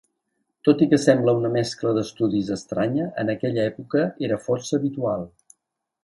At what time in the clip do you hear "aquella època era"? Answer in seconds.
3.33-4.39